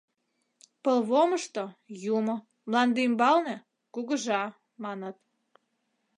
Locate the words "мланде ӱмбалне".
2.67-3.55